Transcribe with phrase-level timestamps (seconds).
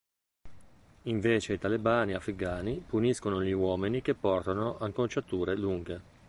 [1.03, 6.01] Invece i talebani afghani puniscono gli uomini che portano acconciature lunghe.